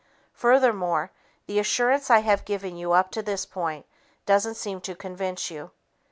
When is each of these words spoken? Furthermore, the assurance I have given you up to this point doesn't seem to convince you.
Furthermore, 0.33 1.11
the 1.45 1.59
assurance 1.59 2.09
I 2.09 2.21
have 2.21 2.43
given 2.43 2.75
you 2.75 2.93
up 2.93 3.11
to 3.11 3.21
this 3.21 3.45
point 3.45 3.85
doesn't 4.25 4.55
seem 4.57 4.81
to 4.81 4.95
convince 4.95 5.51
you. 5.51 5.69